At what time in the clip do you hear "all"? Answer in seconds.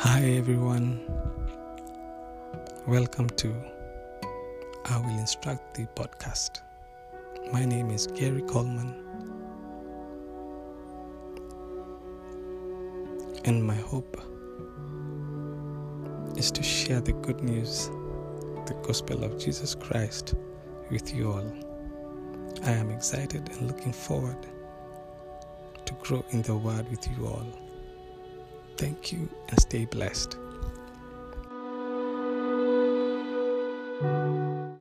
21.32-21.52, 27.26-27.67